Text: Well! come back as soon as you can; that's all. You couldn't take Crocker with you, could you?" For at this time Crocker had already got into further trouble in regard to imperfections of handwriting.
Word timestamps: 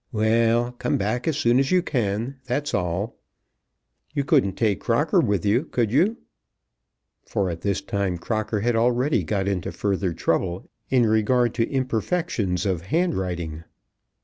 Well! 0.11 0.71
come 0.71 0.97
back 0.97 1.27
as 1.27 1.37
soon 1.37 1.59
as 1.59 1.69
you 1.69 1.83
can; 1.83 2.39
that's 2.45 2.73
all. 2.73 3.19
You 4.15 4.23
couldn't 4.23 4.53
take 4.57 4.79
Crocker 4.79 5.19
with 5.19 5.45
you, 5.45 5.65
could 5.65 5.91
you?" 5.91 6.17
For 7.27 7.51
at 7.51 7.61
this 7.61 7.81
time 7.81 8.17
Crocker 8.17 8.61
had 8.61 8.75
already 8.75 9.23
got 9.23 9.47
into 9.47 9.71
further 9.71 10.11
trouble 10.11 10.67
in 10.89 11.05
regard 11.05 11.53
to 11.53 11.69
imperfections 11.69 12.65
of 12.65 12.81
handwriting. 12.87 13.63